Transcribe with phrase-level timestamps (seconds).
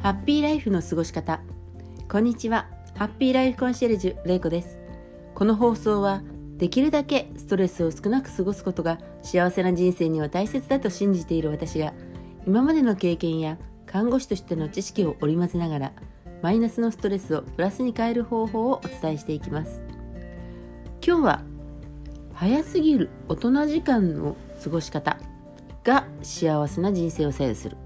[0.00, 1.40] ハッピーライフの過ごし方。
[2.08, 2.68] こんにちは。
[2.96, 4.78] ハッピーライフコンシェルジュれいこです。
[5.34, 6.22] この放送は
[6.56, 11.92] できるだけストレスを少なく過ごすことが幸せな人生には大切だと信じている私が
[12.46, 15.92] 今までの経験や看護師としての知識を織り交ぜながら
[16.42, 19.82] マイナスのストレスをプラスに変える方法をお伝えしていきます。
[21.04, 21.42] 今日は
[22.34, 25.18] 早すぎる大人時間の過ごし方
[25.82, 27.76] が幸せな人生を左右する。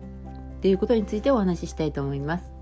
[0.63, 2.55] ということについてお話ししたいと思います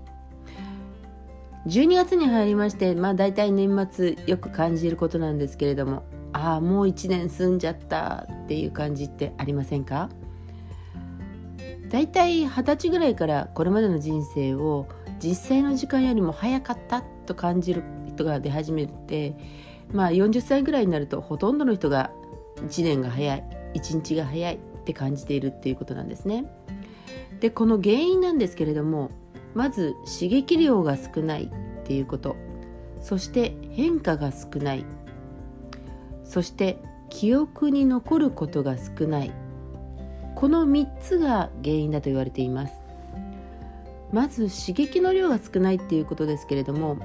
[1.67, 10.09] 12月に入りましてまあ大体年末よく感じることなんですけれどもああもう1年済んじゃったっていう感じってありませんか？
[11.91, 14.87] 大体二十歳ぐらいからこれまでの人生を
[15.19, 19.35] 実際の時間よりも早かったと感じる人が出始めて
[19.91, 22.11] まあ40歳ぐらいになるとほとんどの人が
[22.55, 23.43] 1年が早い
[23.75, 26.45] 1日が早いって感じているっていうことなんですね。
[27.41, 29.11] でこの原因なんですけれども
[29.53, 32.37] まず刺激量が少ないっていうこと。
[33.01, 34.85] そして変化が少ない。
[36.23, 36.77] そして
[37.09, 39.31] 記憶に残ることが少ない。
[40.35, 42.73] この3つが原因だと言われています。
[44.13, 46.95] まず刺激の量が少ないっていうことですけれども、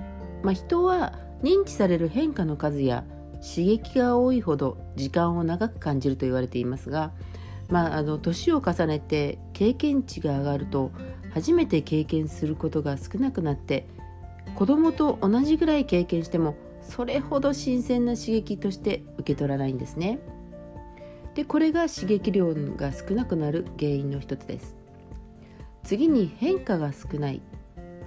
[0.43, 3.05] まあ、人は認知される変化の数や
[3.37, 7.13] 刺激が多いほど時間を長く感じると言われていますが
[7.69, 10.93] まあ、あの年を重ねて経験値が上がると
[11.33, 13.87] 初めて経験することが少なくなって
[14.55, 20.21] 子供と同じぐらい経験してもそれほど新鮮な刺激として受け取らないんですね。
[21.35, 24.77] でこれが刺激量が少なくなる原因の一つです。
[25.83, 27.43] 次に変化が少ない、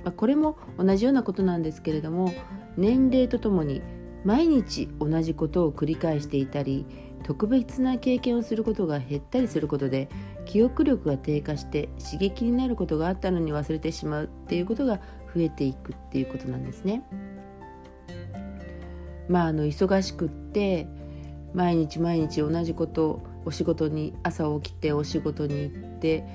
[0.04, 2.34] まあ、これも同じようなことなんですけれども
[2.76, 3.82] 年齢とともに
[4.26, 6.86] 毎日同じことを繰り返していたり
[7.30, 10.10] 特別な経験をすることが減ったりすることで
[10.46, 14.96] 記憶力が低下して刺激になることがあったのに忘れてしまうっていうことが
[15.36, 17.04] 増えていくっていうことなんですね。
[19.28, 20.88] まああの忙しくって
[21.54, 26.26] 毎日毎日同じことお仕事に朝起きてお仕事に行って、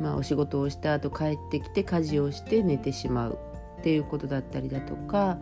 [0.00, 3.38] まあ、お仕事をした後帰ってきて家事をして寝てしまう
[3.80, 5.38] っていうことだったりだとか、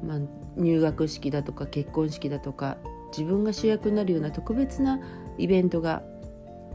[0.00, 0.18] まあ、
[0.56, 2.76] 入学式だとか結婚式だとか
[3.10, 5.00] 自分が主役になるような特別な
[5.38, 6.02] イベントが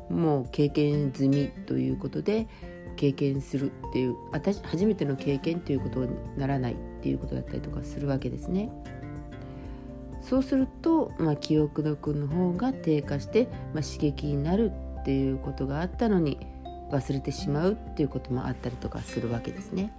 [0.10, 2.48] もう経験済みということで
[2.96, 8.70] 経験するっていう私初めての経験ということにならないっていうことだったりとかするわけですね。
[10.22, 16.40] そうすると、まあ、記憶力の方が低下して、まあ、刺激になるっていうことがあったのに
[16.92, 19.92] 忘れてしまうっていうこともあったりとかするわけですね。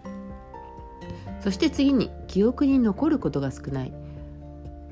[1.40, 3.92] そして次に記憶に残ることが少ない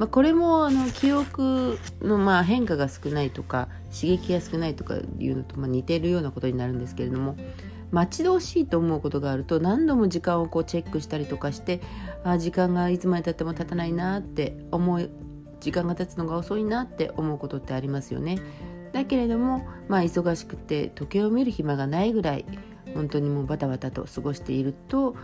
[0.03, 7.37] まあ、これもあの記憶のまあ変化が少ないとか刺激が少ないとかいうのとま似てるようなことになるんですけれども
[7.93, 11.81] 待ち遠しいと思うことがあると何度も時間をこうチェックしたりとかして
[12.25, 15.09] あ時間がいつまでたっても経たないなって思う
[15.61, 18.41] 時間が経つのが遅いなって思うことってありますよね。
[18.93, 22.45] だけれども、まあ、忙しくて時計を見る暇がないぐらい
[22.97, 25.15] 本当にもうバタバタと過ごしていると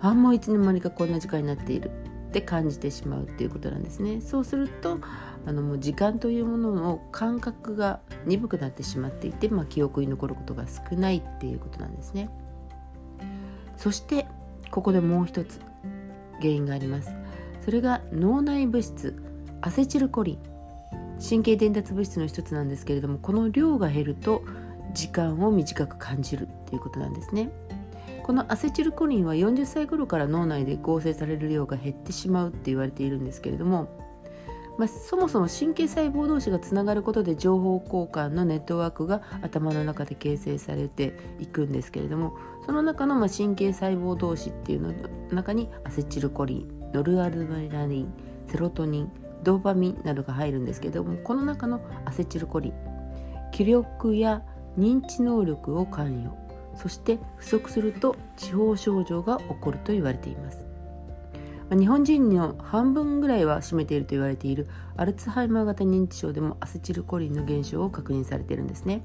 [0.00, 1.90] あもういつの間にかこんな時間になっている
[2.38, 4.20] って感じてしまうっていうことなんですね。
[4.20, 4.98] そうすると
[5.46, 12.30] あのもう時間というものの感覚が鈍くなってしまっていて、まあ、記憶に残ることが少ないっていうことなんですね。
[13.76, 14.26] そして
[14.70, 15.60] ここでもう一つ
[16.38, 17.12] 原因があります。
[17.64, 19.20] それが脳内物質
[19.60, 20.38] アセチルコリン。
[21.20, 24.44] 神経伝達物質の一つなんですけれどもこの量が減ると
[24.94, 27.50] 時間を短く感じるっていうことなんですね。
[28.28, 33.88] このアセチルコリンは40歳頃から脳内で合成される量が減ってしまうって言われているんですけれども、
[34.76, 48.12] まあ、そもそも神経細胞同士がつながることで情報交換のネットワークが頭の中で形成されていくんですけれどもその中のま神経細胞同士っていうのの中にアセチルコリンノルアルドレナリン
[48.46, 49.12] セロトニン
[49.42, 52.74] ドーパミンなどが入るんですけれどもこの中のアセチルコリン
[53.52, 54.42] 気力や
[54.76, 56.47] 認知能力を関与
[56.78, 60.64] そして不足すると地方症状が起こると言われています。
[61.70, 69.02] 日本人の半分ぐらいは占めていると言われているアルツハイマー型認知症でもアセチルコリンの減少を確認されているんですね。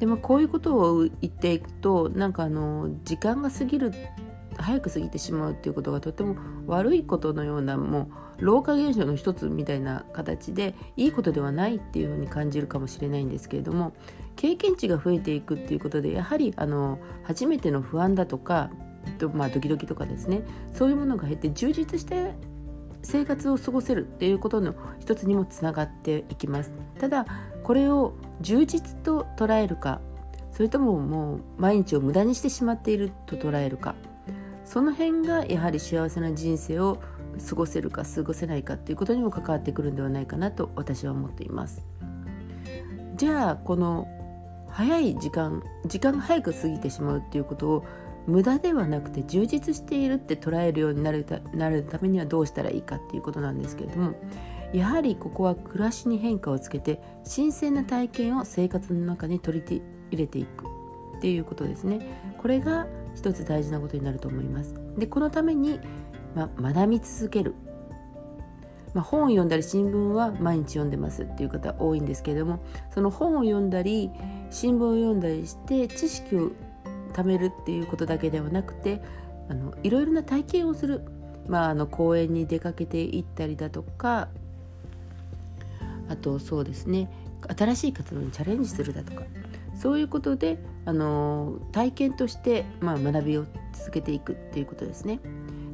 [0.00, 3.92] でもこういうことを言っていくとなんかあの時間が過ぎる
[4.58, 13.94] 早く過ぎてしまうっていうことがとても悪いことのようなもう老化現象の一つみたいな形でいいことではないっていうふうに感じるかもしれないんですけれども
[14.36, 18.70] 経験値が増えていくっていうことでやはりあの初めての不安だとか、
[19.32, 22.34] まあ、ドキドキとかですねそういうものが減って充実して
[23.02, 26.72] 生活を過ごせるっていうことの一つにもつながっていきます。
[26.98, 27.26] ただ
[27.62, 30.00] これを充実と捉えるか
[30.52, 33.94] それとももう毎日を無駄にしてしまっていると捉えるか
[34.68, 36.98] その辺がやはり幸せな人生を
[37.48, 41.82] 過ごせるか過ごせないかっていうことにも関わってくるんではないかなと私は思っています。
[43.16, 44.06] じゃあこの
[44.68, 47.84] 早い時間時間が早く過ぎてしまうっていうことを
[48.26, 54.14] 無駄ではなくて充実しているって捉えるようになるたなるためにはどうしたらいいかっていうことなんですけれども
[54.74, 60.66] やはりここは暮らしに変化をつけて新鮮な体験を生活の中に取り入れていく
[61.16, 62.00] っていうことですね。
[62.36, 62.86] これが
[63.18, 64.74] 一つ大事なことになると思います。
[64.96, 65.80] でこのために、
[66.36, 67.54] ま学び続ける。
[68.94, 74.10] まあ、本を読んだり新聞は毎日読んでますっていう方多いんですけれどもその本を読んだり
[74.50, 76.52] 新聞を読んだりして知識を
[77.12, 79.02] 貯めるっていうことだけではなくて
[79.50, 81.02] あのいろいろな体験をする、
[81.46, 84.28] まあ、あの公園に出かけていったりだとか
[86.08, 87.10] あとそうですね
[87.58, 89.22] 新しい活動にチャレンジするだとか。
[89.78, 95.20] そういうことであの体験として、まあ、学びを続けていくっていうことですね。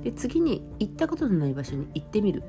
[0.03, 2.43] で次に行ったことのない場所に行ってみる。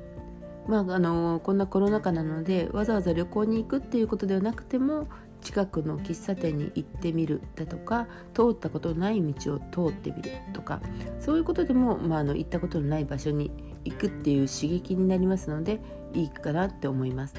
[0.68, 5.06] まあ、あのこんなコロナ禍なのでわざわざ旅行に行くっていうことではなくても
[5.40, 9.60] 近くの喫茶店に行ってみるだとか通ったことのない道を
[9.90, 10.80] 通ってみるとか
[11.20, 13.52] そういうことでも、まあ、あの行ったことのない場所に
[13.84, 15.80] 行くっていう刺激になりますので
[16.14, 17.34] いいかなって思います。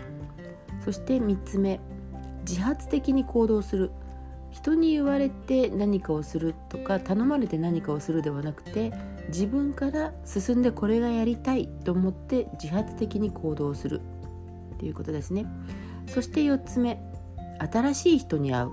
[0.85, 1.81] そして3つ目
[2.47, 3.91] 自発的に行動する。
[4.57, 8.91] 人に言われて何かをするとか頼まれて何かをするではなくて
[9.27, 14.01] 自分から進んでこれがやりたいと思って自発的に行動する
[14.79, 15.45] ということですね。
[16.07, 16.99] そして4つ目
[17.59, 18.71] 新しい人に会う、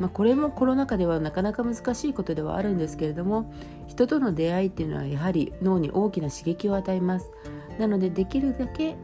[0.00, 3.52] まあ、これもコロナ禍ではなかなか難しいことではあるんですけれども
[3.88, 7.30] 人との出会いっていうのはやはり脳に大きな刺激を与えます。
[7.78, 8.96] なのでできるだけ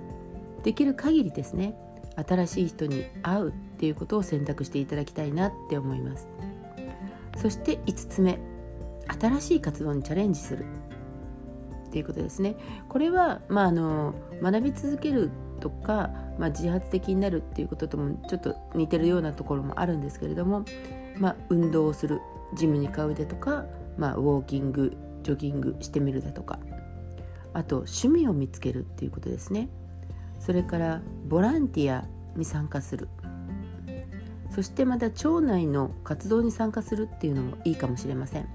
[0.63, 1.75] できる限りですね
[2.17, 6.29] 新しい人に会うっていうことを選択していただきたいなって思います。
[7.37, 8.39] そして5つ目
[9.21, 10.65] 新しい活動にチャレンジする。
[11.89, 12.55] っていうことですね。
[12.89, 20.65] これは、まあ、あの学び続けるとか、まあ、自発的になるっていうことともちょっと似てるようなところもあるんですけれども、
[21.19, 22.21] まあ、運動をする。
[22.55, 23.65] ジムに通うだとか、
[23.97, 26.61] まあ、ウォーキングジョギングしてみるだとか。
[27.53, 29.69] あと趣味を見つけるっていうことですね。
[30.39, 32.07] それからボランティア
[32.37, 33.09] に参加する。
[34.55, 38.49] そしてまた町内の活動に参加するっていうのもいいかもしれません。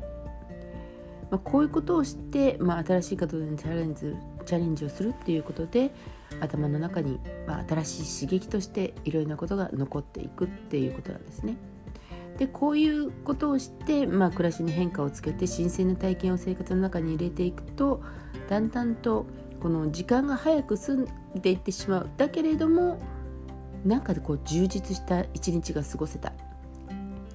[1.30, 4.16] まあ、こういうことをして、まあ、新しい活動にチャレンジ
[4.46, 5.92] チャレンジをするっていうことで
[6.40, 11.58] 頭の中に、まあ、新しい刺激としていろいろなことが残っていくっていうことなんですね。
[12.38, 18.04] でこういうことをして、まあ、暮らしに変化をつけて新鮮な体験を生活の中に入れていくと
[18.48, 19.26] だんだんと
[19.60, 20.96] この時間が早く過
[21.34, 23.00] ぎていってしまうだけれども
[23.88, 26.34] なんかでこう充実した一日が過ごせた。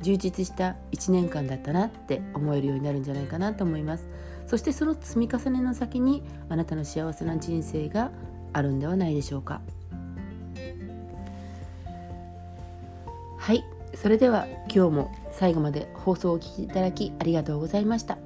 [0.02, 4.06] 充実した1年間だったなって思えるようになるんじゃないかなと思います。
[4.46, 8.10] そしてその積み重ねの先にあなたの幸せな人生が
[8.52, 9.62] あるんではないでしょうか。
[13.38, 13.64] はい。
[13.94, 18.19] それでは今日も最後まで放送をお聴きいただきありがとうございました。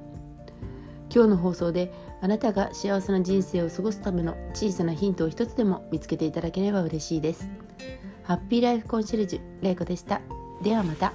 [1.13, 7.49] 今日の放送であなたが幸せな人生を過ごすための小さなヒントを一つでも見つけていただければ嬉しいです。
[8.27, 10.19] ハッピーライフコンシェルジュれいこでした。
[10.61, 11.13] ではまた。